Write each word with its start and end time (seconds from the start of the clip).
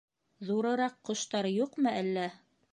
—Ҙурыраҡ 0.47 0.95
ҡоштар 1.11 1.51
юҡмы 1.59 1.97
әллә? 2.03 2.27